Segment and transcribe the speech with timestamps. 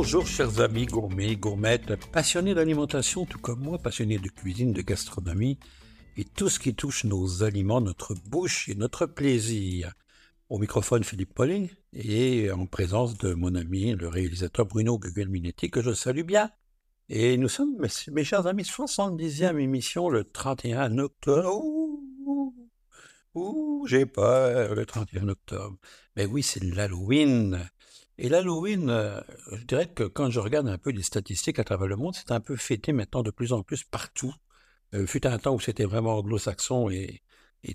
[0.00, 5.58] Bonjour chers amis gourmets, gourmettes, passionnés d'alimentation tout comme moi, passionnés de cuisine, de gastronomie
[6.16, 9.92] et tout ce qui touche nos aliments, notre bouche et notre plaisir.
[10.50, 15.82] Au microphone Philippe Pauling et en présence de mon ami le réalisateur Bruno Gugelminetti que
[15.82, 16.52] je salue bien.
[17.08, 17.74] Et nous sommes,
[18.12, 21.60] mes, chers amis, 70e émission le 31 octobre.
[21.60, 22.54] Ouh,
[23.34, 25.76] ouh j'ai peur le 31 octobre.
[26.14, 27.68] Mais oui, c'est l'Halloween.
[28.18, 29.20] Et l'Halloween, euh,
[29.52, 32.32] je dirais que quand je regarde un peu les statistiques à travers le monde, c'est
[32.32, 34.34] un peu fêté maintenant de plus en plus partout.
[34.94, 37.22] Euh, fut un temps où c'était vraiment anglo-saxon et,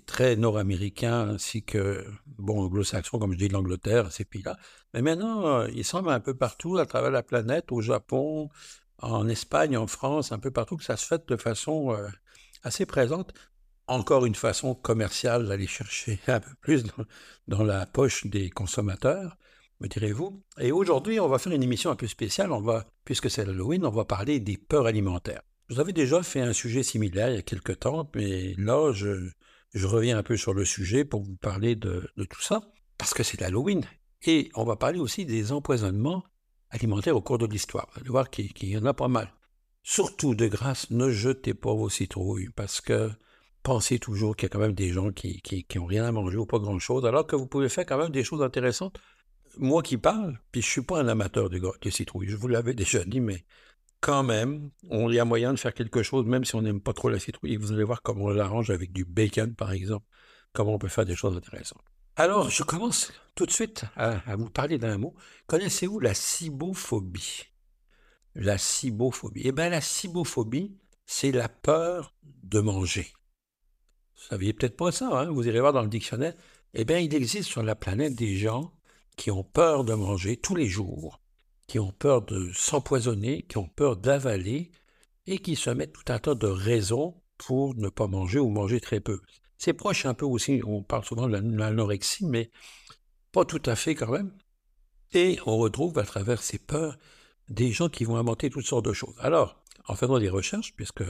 [0.06, 4.56] très nord-américain, ainsi que, bon, anglo-saxon, comme je dis, l'Angleterre, ces pays-là.
[4.92, 8.50] Mais maintenant, euh, il semble un peu partout à travers la planète, au Japon,
[8.98, 11.96] en Espagne, en France, un peu partout, que ça se fait de façon
[12.62, 13.32] assez présente.
[13.86, 16.84] Encore une façon commerciale d'aller chercher un peu plus
[17.48, 19.36] dans la poche des consommateurs
[19.80, 20.42] me direz-vous.
[20.58, 22.52] Et aujourd'hui, on va faire une émission un peu spéciale.
[22.52, 25.42] On va, puisque c'est l'Halloween, on va parler des peurs alimentaires.
[25.70, 29.30] Vous avez déjà fait un sujet similaire il y a quelque temps, mais là, je,
[29.82, 32.62] reviens un peu sur le sujet pour vous parler de, tout ça,
[32.98, 33.84] parce que c'est l'Halloween.
[34.26, 36.22] Et on va parler aussi des empoisonnements
[36.70, 37.88] alimentaires au cours de l'histoire.
[37.94, 39.32] Vous allez voir qu'il y en a pas mal.
[39.82, 43.10] Surtout, de grâce, ne jetez pas vos citrouilles, parce que
[43.62, 46.12] pensez toujours qu'il y a quand même des gens qui, qui, qui ont rien à
[46.12, 48.98] manger ou pas grand-chose, alors que vous pouvez faire quand même des choses intéressantes
[49.58, 52.74] moi qui parle, puis je suis pas un amateur de, de citrouille, je vous l'avais
[52.74, 53.44] déjà dit, mais
[54.04, 56.92] quand même, on y a moyen de faire quelque chose, même si on n'aime pas
[56.92, 57.56] trop la citrouille.
[57.56, 60.04] Vous allez voir comment on l'arrange avec du bacon, par exemple,
[60.52, 61.82] comment on peut faire des choses intéressantes.
[62.16, 65.14] Alors, je commence tout de suite à, vous parler d'un mot.
[65.46, 67.46] Connaissez-vous la cibophobie?
[68.34, 69.40] La cibophobie.
[69.44, 73.10] Eh bien, la cibophobie, c'est la peur de manger.
[74.16, 75.30] Vous saviez peut-être pas ça, hein?
[75.30, 76.34] vous irez voir dans le dictionnaire.
[76.74, 78.72] Eh bien, il existe sur la planète des gens
[79.16, 81.20] qui ont peur de manger tous les jours,
[81.66, 84.70] qui ont peur de s'empoisonner, qui ont peur d'avaler,
[85.26, 88.80] et qui se mettent tout un tas de raisons pour ne pas manger ou manger
[88.80, 89.20] très peu.
[89.56, 92.50] C'est proche un peu aussi, on parle souvent de l'anorexie, mais
[93.32, 94.32] pas tout à fait quand même.
[95.12, 96.98] Et on retrouve à travers ces peurs
[97.48, 99.14] des gens qui vont inventer toutes sortes de choses.
[99.18, 101.04] Alors, en faisant des recherches, puisque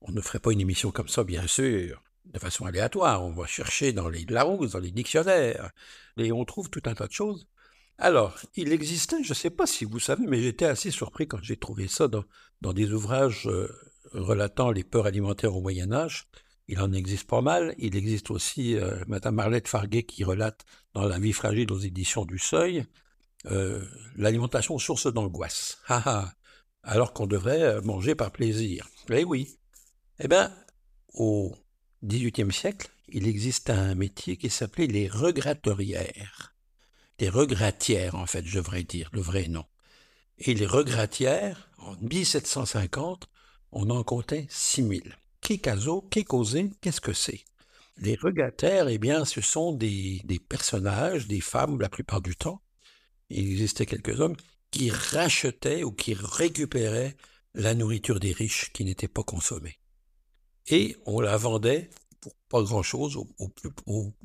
[0.00, 3.24] on ne ferait pas une émission comme ça, bien sûr, de façon aléatoire.
[3.24, 5.70] On va chercher dans les Larousse, dans les dictionnaires,
[6.16, 7.46] et on trouve tout un tas de choses.
[7.98, 11.42] Alors, il existait, je ne sais pas si vous savez, mais j'étais assez surpris quand
[11.42, 13.68] j'ai trouvé ça dans, des ouvrages euh,
[14.12, 16.26] relatant les peurs alimentaires au Moyen Âge.
[16.68, 17.74] Il en existe pas mal.
[17.78, 22.24] Il existe aussi euh, Madame Marlette Farguet qui relate dans La vie fragile aux éditions
[22.24, 22.86] du Seuil
[23.46, 23.84] euh,
[24.16, 25.78] l'alimentation source d'angoisse.
[26.82, 28.88] Alors qu'on devrait manger par plaisir.
[29.10, 29.58] Eh oui.
[30.18, 30.52] Eh bien,
[31.14, 31.54] au
[32.04, 36.54] XVIIIe siècle, il existait un métier qui s'appelait les regratterières.
[37.20, 39.64] Les regrattières, en fait, je devrais dire, le vrai nom.
[40.38, 43.28] Et les regrattières, en 1750,
[43.70, 45.16] on en comptait 6000.
[45.40, 47.44] Qu'est-ce qu'est causé, qu'est-ce que c'est?
[47.98, 52.62] Les regrattières, eh bien, ce sont des, des personnages, des femmes la plupart du temps,
[53.30, 54.36] il existait quelques hommes,
[54.72, 57.16] qui rachetaient ou qui récupéraient
[57.54, 59.78] la nourriture des riches qui n'était pas consommée
[60.68, 61.90] et on la vendait
[62.20, 63.48] pour pas grand-chose aux,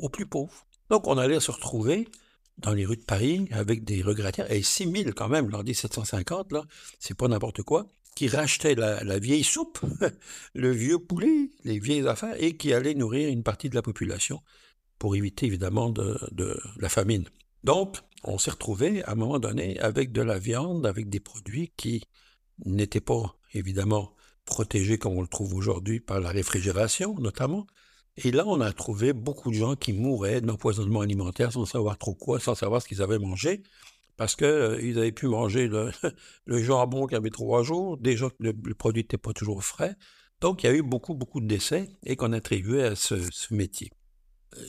[0.10, 0.66] plus, pauvres.
[0.90, 2.08] Donc on allait se retrouver
[2.60, 6.64] dans les rues de Paris avec des regrettières, et 6000 quand même, l'an 1750, là,
[7.00, 9.80] c'est pas n'importe quoi, qui rachetaient la, vieille soupe,
[10.56, 14.42] le vieux poulet, les vieilles affaires, et qui allaient nourrir une partie de la population
[14.98, 17.26] pour éviter évidemment de, de la famine.
[17.64, 21.72] Donc, on s'est retrouvé à un moment donné avec de la viande, avec des produits
[21.78, 22.04] qui
[22.66, 24.16] n'étaient pas évidemment
[24.48, 27.68] protégé comme on le trouve aujourd'hui par la réfrigération notamment.
[28.18, 32.16] Et là, on a trouvé beaucoup de gens qui mouraient d'empoisonnement alimentaire sans savoir trop
[32.16, 33.62] quoi, sans savoir ce qu'ils avaient mangé,
[34.16, 35.70] parce qu'ils euh, avaient pu manger
[36.46, 39.96] le, jambon qui avait trois jours, déjà le, le produit n'était pas toujours frais.
[40.42, 43.16] Donc, il y a eu beaucoup, beaucoup de décès et qu'on attribuait à ce,
[43.52, 43.92] métier.
[44.56, 44.62] Euh,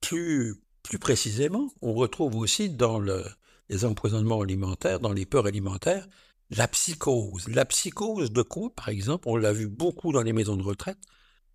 [0.00, 6.06] plus, plus précisément, on retrouve aussi dans les empoisonnements alimentaires, dans les peurs alimentaires,
[6.50, 7.48] la psychose.
[7.48, 10.98] La psychose de quoi, par exemple On l'a vu beaucoup dans les maisons de retraite.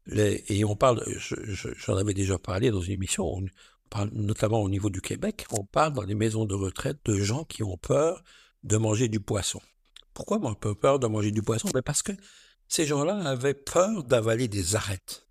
[0.07, 1.03] et on parle,
[1.77, 3.45] j'en avais déjà parlé dans une émission, on
[3.89, 7.43] parle notamment au niveau du Québec, on parle dans les maisons de retraite de gens
[7.45, 8.23] qui ont peur
[8.63, 9.61] de manger du poisson.
[10.13, 11.69] Pourquoi on peut peur de manger du poisson?
[11.73, 12.11] Ben Parce que
[12.67, 15.27] ces gens-là avaient peur d'avaler des arêtes.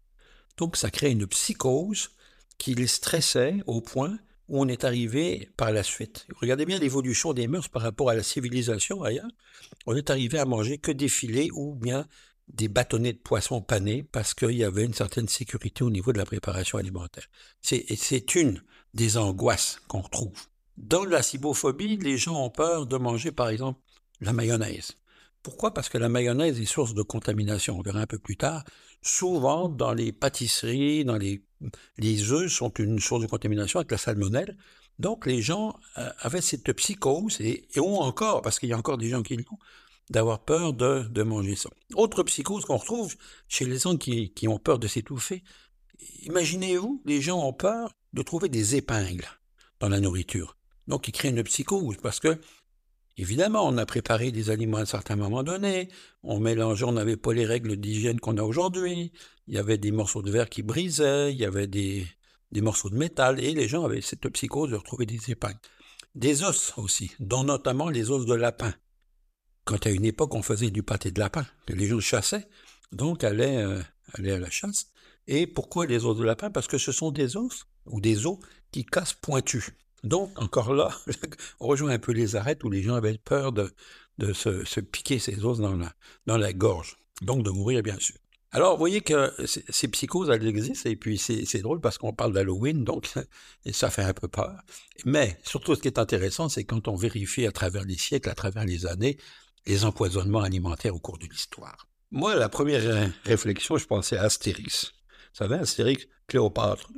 [0.56, 2.10] Donc ça crée une psychose
[2.58, 4.18] qui les stressait au point
[4.50, 6.26] où on est arrivé par la suite.
[6.36, 9.30] Regardez bien l'évolution des mœurs par rapport à la civilisation ailleurs.
[9.86, 12.06] On est arrivé à manger que des filets ou bien
[12.48, 16.18] des bâtonnets de poisson panés parce qu'il y avait une certaine sécurité au niveau de
[16.18, 17.28] la préparation alimentaire.
[17.62, 18.60] C'est une
[18.92, 20.48] des angoisses qu'on retrouve.
[20.76, 23.78] Dans la cibophobie, les gens ont peur de manger, par exemple,
[24.20, 24.96] la mayonnaise.
[25.44, 25.72] Pourquoi?
[25.72, 27.78] Parce que la mayonnaise est source de contamination.
[27.78, 28.64] On verra un peu plus tard.
[29.00, 31.44] Souvent, dans les pâtisseries, dans les,
[31.98, 34.56] les œufs sont une source de contamination avec la salmonelle.
[34.98, 38.98] Donc, les gens euh, avaient cette psychose, et, ont encore, parce qu'il y a encore
[38.98, 39.58] des gens qui l'ont,
[40.10, 41.70] d'avoir peur de, de, manger ça.
[41.94, 43.16] Autre psychose qu'on retrouve
[43.48, 45.42] chez les gens qui, qui ont peur de s'étouffer.
[46.22, 49.28] Imaginez-vous, les gens ont peur de trouver des épingles
[49.78, 50.56] dans la nourriture.
[50.86, 52.38] Donc, ils créent une psychose parce que
[53.20, 55.90] Évidemment, on a préparé des aliments à un certain moment donné,
[56.22, 59.12] on mélangeait, on n'avait pas les règles d'hygiène qu'on a aujourd'hui,
[59.46, 62.06] il y avait des morceaux de verre qui brisaient, il y avait des,
[62.62, 65.60] morceaux de métal, et les gens avaient cette psychose de retrouver des épingles.
[66.14, 68.72] Des os aussi, dont notamment les os de lapin.
[69.66, 72.48] Quand à une époque on faisait du pâté de lapin, que les gens chassaient,
[72.90, 73.82] donc allaient, euh,
[74.14, 74.86] allaient à la chasse.
[75.26, 76.50] Et pourquoi les os de lapin?
[76.50, 78.38] Parce que ce sont des os, ou des os,
[78.72, 79.72] qui cassent pointus.
[80.04, 80.90] Donc, encore là,
[81.60, 83.70] on rejoint un peu les arêtes où les gens avaient peur de,
[84.18, 85.92] de se, piquer ses os dans la,
[86.26, 88.16] dans la gorge, donc de mourir, bien sûr.
[88.52, 92.32] Alors, vous voyez que ces psychoses, elles existent, et puis c'est drôle parce qu'on parle
[92.32, 93.08] d'Halloween, donc
[93.72, 94.60] ça fait un peu peur.
[95.04, 98.34] Mais surtout, ce qui est intéressant, c'est quand on vérifie à travers les siècles, à
[98.34, 99.18] travers les années,
[99.66, 101.86] les empoisonnements alimentaires au cours de l'histoire.
[102.10, 104.86] Moi, la première réflexion, je pensais à Astérix.
[105.32, 106.90] Vous savez, Astérix, Cléopâtre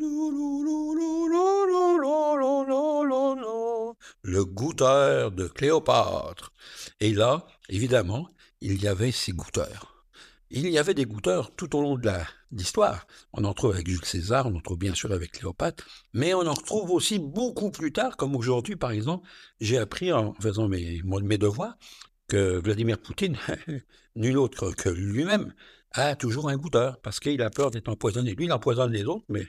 [4.22, 6.52] le goûteur de Cléopâtre.
[7.00, 8.28] Et là, évidemment,
[8.60, 10.06] il y avait ces goûteurs.
[10.50, 12.10] Il y avait des goûteurs tout au long de
[12.50, 13.06] l'histoire.
[13.32, 16.46] On en trouve avec Jules César, on en trouve bien sûr avec Cléopâtre, mais on
[16.46, 19.26] en retrouve aussi beaucoup plus tard, comme aujourd'hui par exemple.
[19.60, 21.00] J'ai appris en faisant mes,
[21.38, 21.76] devoirs
[22.28, 23.38] que Vladimir Poutine,
[24.16, 25.54] nul autre que lui-même,
[25.92, 28.34] a toujours un goûteur, parce qu'il a peur d'être empoisonné.
[28.34, 29.46] Lui, il empoisonne les autres, mais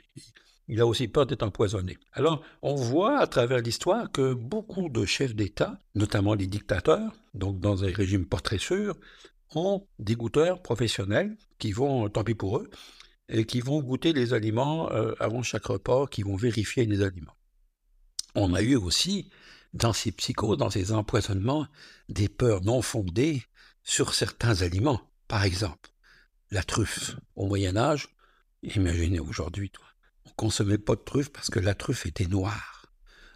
[0.67, 1.97] il a aussi peur d'être empoisonné.
[2.13, 7.59] Alors, on voit à travers l'histoire que beaucoup de chefs d'État, notamment les dictateurs, donc
[7.59, 8.95] dans un régime très sûr,
[9.55, 12.69] ont des goûteurs professionnels qui vont, tant pis pour eux,
[13.29, 17.35] et qui vont goûter les aliments euh, avant chaque repas, qui vont vérifier les aliments.
[18.35, 19.29] On a eu aussi,
[19.73, 21.67] dans ces psychoses, dans ces empoisonnements,
[22.09, 23.43] des peurs non fondées
[23.83, 25.01] sur certains aliments.
[25.27, 25.91] Par exemple,
[26.51, 27.17] la truffe.
[27.35, 28.09] Au Moyen Âge,
[28.61, 29.85] imaginez aujourd'hui, toi,
[30.35, 32.87] consommait pas de truffe parce que la truffe était noire.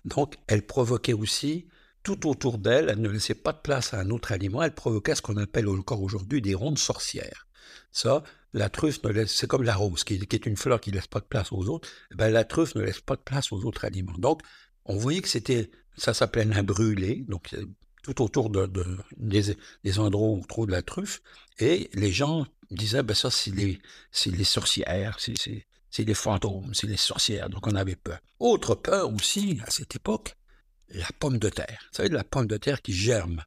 [0.05, 1.67] Donc, elle provoquait aussi,
[2.03, 5.15] tout autour d'elle, elle ne laissait pas de place à un autre aliment, elle provoquait
[5.15, 7.47] ce qu'on appelle encore aujourd'hui des rondes sorcières.
[7.91, 8.23] Ça,
[8.53, 11.07] la truffe ne laisse, c'est comme la rose, qui, est une fleur qui ne laisse
[11.07, 13.65] pas de place aux autres, eh ben, la truffe ne laisse pas de place aux
[13.65, 14.17] autres aliments.
[14.17, 14.41] Donc,
[14.85, 17.65] on voyait que c'était, ça s'appelait un brûlé, donc euh,
[18.03, 18.71] tout autour de,
[19.17, 21.21] des, endroits où on trouve de la truffe,
[21.59, 25.17] et les gens disaient, ben ça, c'est les, sorcières,
[25.97, 28.19] c'est les fantômes, c'est les sorcières, donc on avait peur.
[28.37, 30.35] Autre peur aussi, à cette époque,
[30.89, 31.89] la pomme de terre.
[31.89, 33.43] Vous savez, la pomme de terre qui germe.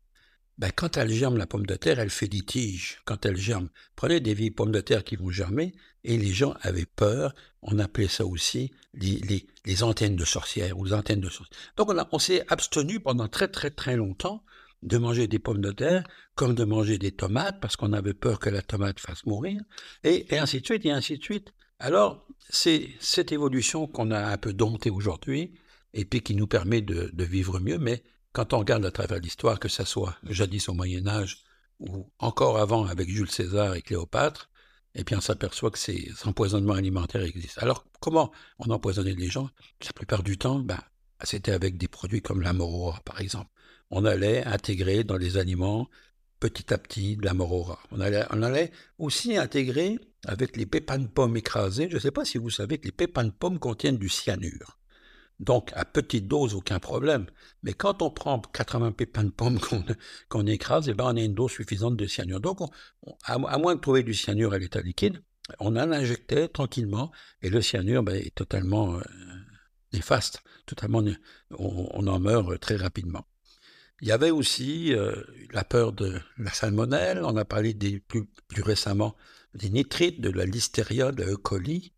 [0.58, 3.02] Ben, quand elle germe, la pomme de terre, elle fait des tiges.
[3.04, 6.56] Quand elle germe, prenez des vieilles pommes de terre qui vont germer, et les gens
[6.62, 7.36] avaient peur.
[7.62, 11.56] On appelait ça aussi les, les, antennes de sorcières ou les antennes de sorcières.
[11.76, 14.42] Donc on, on s'est abstenu pendant très très très longtemps
[14.82, 16.02] de manger des pommes de terre
[16.34, 19.62] comme de manger des tomates parce qu'on avait peur que la tomate fasse mourir,
[20.02, 21.52] et, et ainsi de suite, et ainsi de suite.
[21.80, 25.54] Alors, c'est cette évolution qu'on a un peu domptée aujourd'hui,
[25.94, 29.58] et puis qui nous permet de, vivre mieux, mais quand on regarde à travers l'histoire,
[29.58, 31.42] que ce soit jadis au Moyen Âge,
[31.78, 34.50] ou encore avant avec Jules César et Cléopâtre,
[34.94, 37.62] eh bien, on s'aperçoit que ces empoisonnements alimentaires existent.
[37.62, 39.48] Alors, comment on empoisonnait les gens?
[39.82, 40.80] La plupart du temps, ben,
[41.22, 43.50] c'était avec des produits comme la morora, par exemple.
[43.90, 45.88] On allait intégrer dans les aliments
[46.40, 47.78] petit à petit de la morora.
[47.92, 51.88] On allait, on allait aussi intégrer avec les pépins de pommes écrasés.
[51.88, 54.78] Je ne sais pas si vous savez que les pépins de pommes contiennent du cyanure.
[55.38, 57.26] Donc, à petite dose, aucun problème.
[57.62, 59.58] Mais quand on prend 80 pépins de pommes
[60.28, 62.40] qu'on écrase, eh ben, on a une dose suffisante de cyanure.
[62.40, 62.58] Donc,
[63.24, 65.22] à, moins de trouver du cyanure à l'état liquide,
[65.58, 69.00] on en injectait tranquillement, et le cyanure ben, est totalement euh,
[69.94, 70.42] néfaste.
[71.58, 73.24] On en meurt très rapidement.
[74.02, 75.14] Il y avait aussi euh,
[75.52, 78.26] la peur de la salmonelle, on a parlé plus,
[78.56, 79.14] récemment
[79.54, 81.36] des nitrites, de la listeria, de E.
[81.36, 81.92] coli.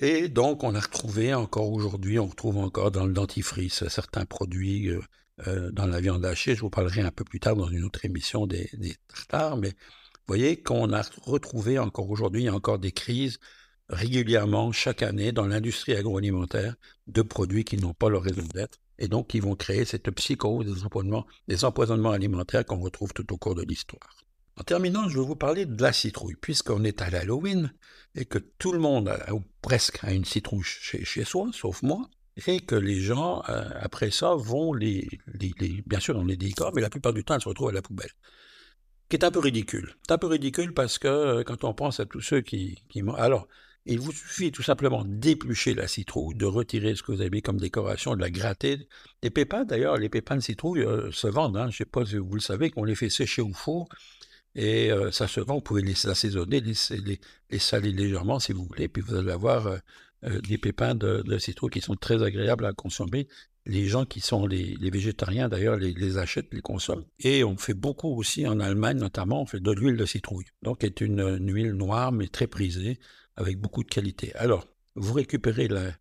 [0.00, 4.88] Et donc, on a retrouvé encore aujourd'hui, on retrouve encore dans le dentifrice certains produits
[4.88, 5.00] euh,
[5.46, 6.56] euh, dans la viande hachée.
[6.56, 9.70] Je vous parlerai un peu plus tard dans une autre émission des, des tartares, mais
[9.70, 13.38] vous voyez qu'on a retrouvé encore aujourd'hui, il y a encore des crises
[13.88, 16.74] régulièrement, chaque année, dans l'industrie agroalimentaire,
[17.06, 20.66] de produits qui n'ont pas leur raison d'être et donc qui vont créer cette psychose
[21.48, 24.16] des empoisonnements, alimentaires qu'on retrouve tout au cours de l'histoire.
[24.56, 27.72] En terminant, je vais vous parler de la citrouille, puisqu'on est à l'Halloween
[28.16, 32.10] et que tout le monde, ou presque, a une citrouille chez, soi, sauf moi.
[32.46, 35.52] et que les gens, euh, après ça, vont les, les,
[35.86, 37.82] Bien sûr, on les décore, mais la plupart du temps, elles se retrouvent à la
[37.82, 38.10] poubelle.
[39.08, 39.94] Qui est un peu ridicule.
[40.02, 42.82] C'est un peu ridicule parce que euh, quand on pense à tous ceux qui...
[42.88, 43.46] qui alors,
[43.88, 47.58] il vous suffit tout simplement d'éplucher la citrouille, de retirer ce que vous avez comme
[47.58, 48.88] décoration, de la gratter.
[49.22, 51.56] Les pépins, d'ailleurs, les pépins de citrouille euh, se vendent.
[51.56, 51.64] Hein.
[51.64, 53.88] Je ne sais pas si vous le savez, qu'on les fait sécher au four.
[54.54, 59.02] Et ça se vend, vous pouvez les assaisonner, les, saler légèrement si vous voulez, puis
[59.02, 59.78] vous allez avoir
[60.24, 63.28] euh, des pépins de, citrouille qui sont très agréables à consommer.
[63.68, 67.04] Les gens qui sont les, végétariens, d'ailleurs, les, achètent, les consomment.
[67.20, 70.46] Et on fait beaucoup aussi en Allemagne, notamment, on fait de l'huile de citrouille.
[70.62, 72.98] Donc, est une, huile noire, mais très prisée,
[73.36, 74.34] avec beaucoup de qualité.
[74.34, 75.92] Alors, vous récupérez la,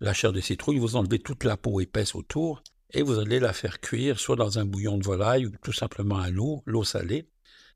[0.00, 3.52] la chair de citrouille, vous enlevez toute la peau épaisse autour, et vous allez la
[3.52, 7.28] faire cuire soit dans un bouillon de volaille ou tout simplement à l'eau, l'eau salée,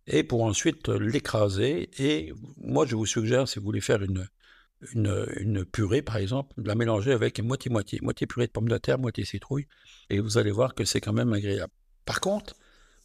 [0.07, 1.91] et pour ensuite l'écraser.
[1.99, 4.27] Et moi, je vous suggère, si vous voulez faire une,
[4.95, 9.25] une, purée, par exemple, la mélanger avec moitié-moitié, moitié purée de pommes de terre, moitié
[9.25, 9.67] citrouille,
[10.11, 11.73] et vous allez voir que c'est quand même agréable.
[12.05, 12.55] Par contre,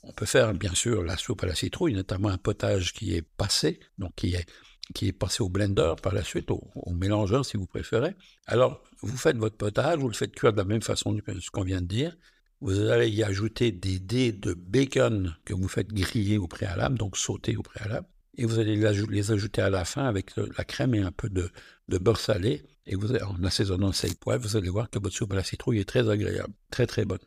[0.03, 3.21] on peut faire bien sûr la soupe à la citrouille, notamment un potage qui est
[3.21, 4.47] passé, donc qui est,
[4.95, 8.15] qui est passé au blender par la suite, au, mélangeur si vous préférez.
[8.45, 11.51] Alors, vous faites votre potage, vous le faites cuire de la même façon que ce
[11.51, 12.15] qu'on vient de dire.
[12.59, 17.17] Vous allez y ajouter des dés de bacon que vous faites griller au préalable, donc
[17.17, 18.07] sauter au préalable
[18.37, 18.75] et vous allez
[19.09, 21.49] les ajouter à la fin avec la crème et un peu de,
[21.87, 22.63] beurre salé.
[22.85, 25.79] Et vous, en assaisonnant sel poivre, vous allez voir que votre soupe à la citrouille
[25.79, 27.19] est très agréable, très très bonne.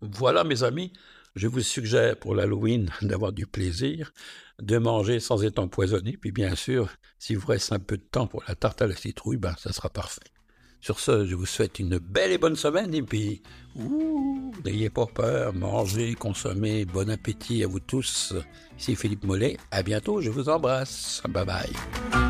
[0.00, 0.92] Voilà mes amis,
[1.34, 4.12] je vous suggère pour l'Halloween d'avoir du plaisir,
[4.60, 6.16] de manger sans être empoisonné.
[6.16, 8.96] Puis bien sûr, si vous reste un peu de temps pour la tarte à la
[8.96, 10.20] citrouille, ben, ça sera parfait.
[10.80, 13.42] Sur ce, je vous souhaite une belle et bonne semaine et puis,
[14.64, 18.34] n'ayez pas peur, mangez, consommez, bon appétit à vous tous.
[18.78, 21.22] Ici Philippe Mollet, à bientôt, je vous embrasse.
[21.28, 22.27] Bye bye.